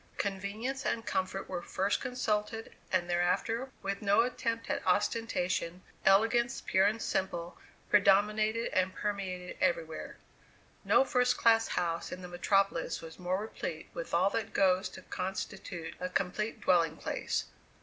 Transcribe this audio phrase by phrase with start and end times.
[0.17, 6.87] Convenience and comfort were first consulted, and thereafter, with no attempt at ostentation, elegance, pure
[6.87, 7.55] and simple,
[7.87, 10.17] predominated and permeated everywhere.
[10.83, 15.03] No first class house in the metropolis was more replete with all that goes to
[15.03, 17.43] constitute a complete dwelling place.